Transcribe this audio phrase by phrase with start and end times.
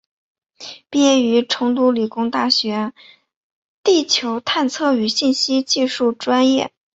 [0.89, 2.91] 毕业于成都理工大学
[3.83, 6.71] 地球探测与信息技术专业。